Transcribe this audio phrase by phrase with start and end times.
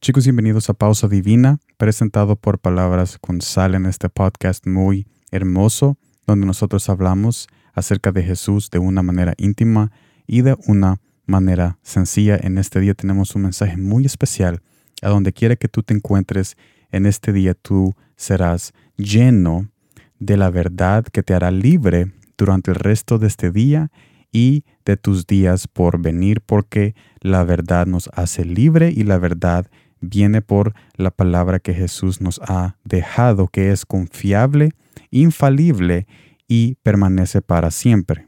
[0.00, 5.96] Chicos, bienvenidos a Pausa Divina, presentado por Palabras con Sal en este podcast muy hermoso,
[6.26, 9.90] donde nosotros hablamos acerca de Jesús de una manera íntima
[10.26, 12.38] y de una manera sencilla.
[12.40, 14.60] En este día tenemos un mensaje muy especial.
[15.02, 16.56] A donde quiera que tú te encuentres
[16.92, 19.70] en este día, tú serás lleno
[20.18, 23.90] de la verdad que te hará libre durante el resto de este día
[24.30, 29.66] y de tus días por venir, porque la verdad nos hace libre y la verdad
[30.00, 34.72] viene por la palabra que Jesús nos ha dejado, que es confiable,
[35.10, 36.06] infalible
[36.48, 38.26] y permanece para siempre.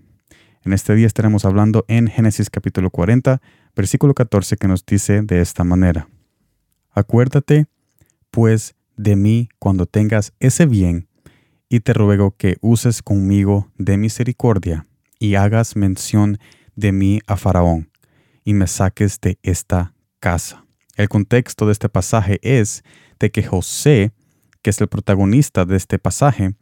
[0.65, 3.41] En este día estaremos hablando en Génesis capítulo 40,
[3.75, 6.09] versículo 14, que nos dice de esta manera.
[6.91, 7.67] Acuérdate,
[8.31, 11.09] pues, de mí cuando tengas ese bien,
[11.69, 14.87] y te ruego que uses conmigo de misericordia,
[15.19, 16.39] y hagas mención
[16.75, 17.91] de mí a Faraón,
[18.45, 20.68] y me saques de esta casa.
[20.99, 22.83] El contexto de este pasaje es
[23.21, 24.11] de que José,
[24.63, 26.57] que es el protagonista de este pasaje,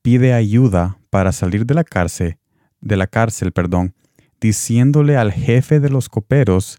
[0.00, 2.38] pide ayuda para salir de la cárcel,
[2.80, 3.94] de la cárcel, perdón,
[4.40, 6.78] diciéndole al jefe de los coperos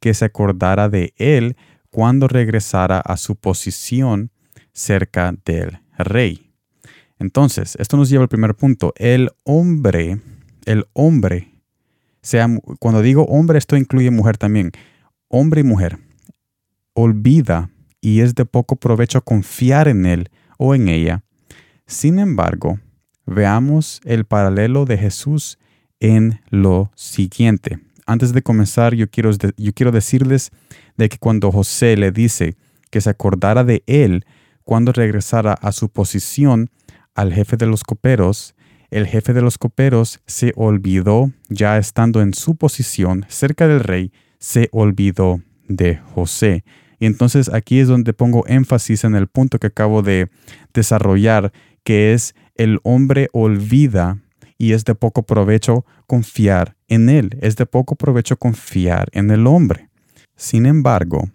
[0.00, 1.56] que se acordara de él
[1.88, 4.30] cuando regresara a su posición
[4.74, 6.52] cerca del rey.
[7.18, 8.92] Entonces, esto nos lleva al primer punto.
[8.96, 10.20] El hombre,
[10.66, 11.54] el hombre,
[12.20, 14.72] sea, cuando digo hombre, esto incluye mujer también.
[15.28, 16.09] Hombre y mujer
[16.94, 21.22] olvida y es de poco provecho confiar en él o en ella.
[21.86, 22.78] Sin embargo,
[23.26, 25.58] veamos el paralelo de Jesús
[26.00, 27.78] en lo siguiente.
[28.06, 30.50] Antes de comenzar, yo quiero, yo quiero decirles
[30.96, 32.56] de que cuando José le dice
[32.90, 34.24] que se acordara de él
[34.64, 36.70] cuando regresara a su posición
[37.14, 38.54] al jefe de los coperos,
[38.90, 44.12] el jefe de los coperos se olvidó, ya estando en su posición cerca del rey,
[44.38, 46.64] se olvidó de José.
[46.98, 50.28] Y entonces aquí es donde pongo énfasis en el punto que acabo de
[50.74, 54.18] desarrollar, que es el hombre olvida
[54.58, 59.46] y es de poco provecho confiar en él, es de poco provecho confiar en el
[59.46, 59.88] hombre.
[60.36, 61.30] Sin embargo,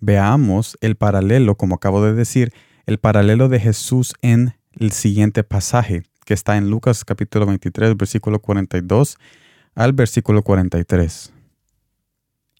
[0.00, 2.52] veamos el paralelo, como acabo de decir,
[2.84, 8.40] el paralelo de Jesús en el siguiente pasaje, que está en Lucas capítulo 23, versículo
[8.40, 9.16] 42
[9.74, 11.32] al versículo 43.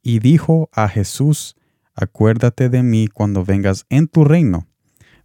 [0.09, 1.56] Y dijo a Jesús,
[1.97, 4.69] acuérdate de mí cuando vengas en tu reino.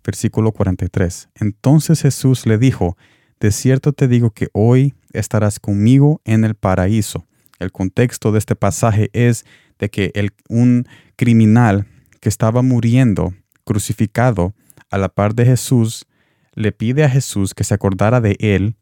[0.04, 1.30] Versículo 43.
[1.36, 2.98] Entonces Jesús le dijo,
[3.40, 7.28] de cierto te digo que hoy estarás conmigo en el paraíso.
[7.60, 9.46] El contexto de este pasaje es
[9.78, 11.86] de que el, un criminal
[12.20, 14.56] que estaba muriendo, crucificado
[14.90, 16.08] a la par de Jesús,
[16.56, 18.76] le pide a Jesús que se acordara de él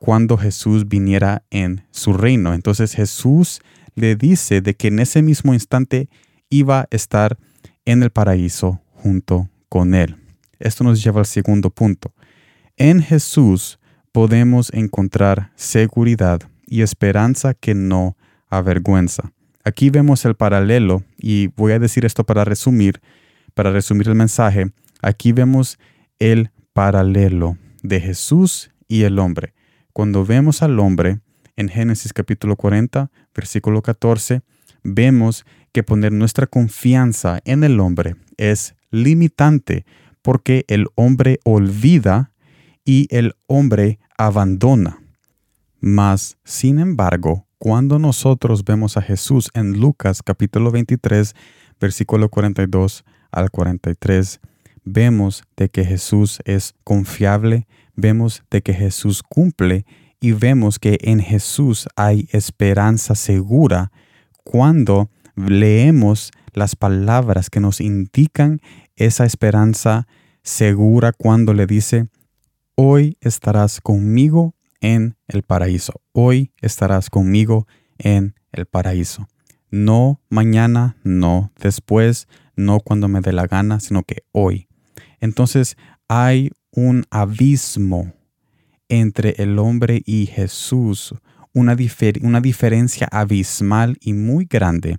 [0.00, 2.54] cuando Jesús viniera en su reino.
[2.54, 3.60] Entonces Jesús
[3.94, 6.08] le dice de que en ese mismo instante
[6.48, 7.38] iba a estar
[7.84, 10.16] en el paraíso junto con Él.
[10.58, 12.12] Esto nos lleva al segundo punto.
[12.76, 13.78] En Jesús
[14.12, 18.16] podemos encontrar seguridad y esperanza que no
[18.48, 19.32] avergüenza.
[19.64, 23.00] Aquí vemos el paralelo y voy a decir esto para resumir,
[23.54, 24.70] para resumir el mensaje.
[25.02, 25.78] Aquí vemos
[26.18, 29.54] el paralelo de Jesús y el hombre.
[29.92, 31.20] Cuando vemos al hombre
[31.56, 34.42] en Génesis capítulo 40, versículo 14,
[34.82, 39.84] vemos que poner nuestra confianza en el hombre es limitante
[40.22, 42.32] porque el hombre olvida
[42.84, 45.00] y el hombre abandona.
[45.80, 51.34] Mas, sin embargo, cuando nosotros vemos a Jesús en Lucas capítulo 23,
[51.80, 54.40] versículo 42 al 43,
[54.84, 57.66] vemos de que Jesús es confiable,
[57.96, 59.84] vemos de que Jesús cumple
[60.24, 63.92] y vemos que en Jesús hay esperanza segura
[64.42, 68.62] cuando leemos las palabras que nos indican
[68.96, 70.08] esa esperanza
[70.42, 72.08] segura cuando le dice,
[72.74, 77.66] hoy estarás conmigo en el paraíso, hoy estarás conmigo
[77.98, 79.28] en el paraíso.
[79.70, 84.68] No mañana, no después, no cuando me dé la gana, sino que hoy.
[85.20, 85.76] Entonces
[86.08, 88.14] hay un abismo
[88.88, 91.14] entre el hombre y Jesús,
[91.52, 91.76] una,
[92.22, 94.98] una diferencia abismal y muy grande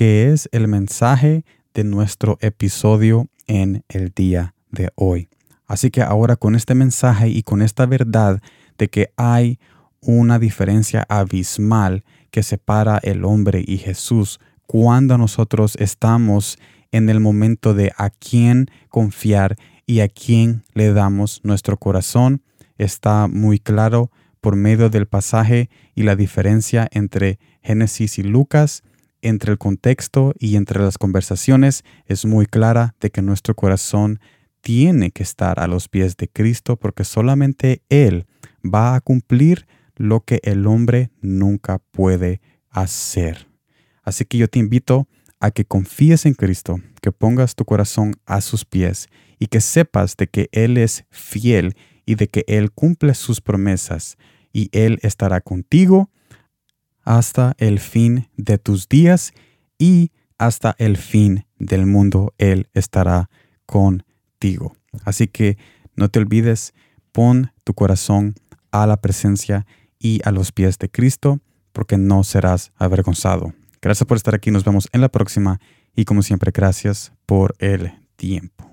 [0.00, 5.28] que es el mensaje de nuestro episodio en el día de hoy.
[5.66, 8.40] Así que ahora con este mensaje y con esta verdad
[8.78, 9.58] de que hay
[10.00, 16.58] una diferencia abismal que separa el hombre y Jesús cuando nosotros estamos
[16.92, 22.40] en el momento de a quién confiar y a quién le damos nuestro corazón,
[22.80, 24.10] está muy claro
[24.40, 28.82] por medio del pasaje y la diferencia entre Génesis y Lucas
[29.22, 34.18] entre el contexto y entre las conversaciones es muy clara de que nuestro corazón
[34.62, 38.26] tiene que estar a los pies de Cristo porque solamente Él
[38.64, 39.66] va a cumplir
[39.96, 42.40] lo que el hombre nunca puede
[42.70, 43.48] hacer.
[44.02, 45.06] Así que yo te invito
[45.38, 50.16] a que confíes en Cristo, que pongas tu corazón a sus pies y que sepas
[50.16, 51.74] de que Él es fiel
[52.10, 54.18] y de que Él cumple sus promesas
[54.52, 56.10] y Él estará contigo
[57.04, 59.32] hasta el fin de tus días
[59.78, 63.30] y hasta el fin del mundo Él estará
[63.64, 64.74] contigo.
[65.04, 65.56] Así que
[65.94, 66.74] no te olvides,
[67.12, 68.34] pon tu corazón
[68.72, 69.64] a la presencia
[69.96, 71.38] y a los pies de Cristo,
[71.72, 73.54] porque no serás avergonzado.
[73.80, 75.60] Gracias por estar aquí, nos vemos en la próxima
[75.94, 78.69] y como siempre, gracias por el tiempo.